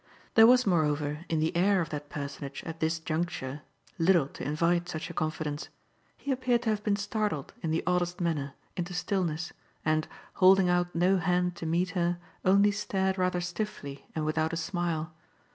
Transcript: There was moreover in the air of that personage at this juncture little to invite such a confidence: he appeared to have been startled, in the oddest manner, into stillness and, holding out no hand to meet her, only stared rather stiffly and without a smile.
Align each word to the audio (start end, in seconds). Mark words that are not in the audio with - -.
There 0.33 0.47
was 0.47 0.65
moreover 0.65 1.25
in 1.29 1.37
the 1.37 1.55
air 1.55 1.79
of 1.79 1.91
that 1.91 2.09
personage 2.09 2.63
at 2.65 2.79
this 2.79 2.97
juncture 2.97 3.61
little 3.99 4.27
to 4.29 4.43
invite 4.43 4.89
such 4.89 5.11
a 5.11 5.13
confidence: 5.13 5.69
he 6.17 6.31
appeared 6.31 6.63
to 6.63 6.71
have 6.71 6.83
been 6.83 6.95
startled, 6.95 7.53
in 7.61 7.69
the 7.69 7.83
oddest 7.85 8.19
manner, 8.19 8.55
into 8.75 8.95
stillness 8.95 9.53
and, 9.85 10.07
holding 10.33 10.69
out 10.69 10.95
no 10.95 11.17
hand 11.17 11.55
to 11.57 11.67
meet 11.67 11.91
her, 11.91 12.17
only 12.43 12.71
stared 12.71 13.19
rather 13.19 13.41
stiffly 13.41 14.07
and 14.15 14.25
without 14.25 14.53
a 14.53 14.57
smile. 14.57 15.13